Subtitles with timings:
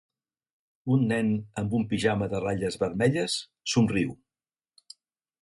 [0.95, 1.29] Un nen
[1.63, 3.37] amb un pijama de ratlles vermelles
[3.75, 4.19] somriu